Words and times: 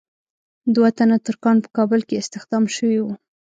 دوه 0.75 0.89
تنه 0.97 1.17
ترکان 1.25 1.57
په 1.63 1.69
کابل 1.77 2.01
کې 2.07 2.19
استخدام 2.21 2.63
شوي 2.75 2.99
وو. 3.01 3.13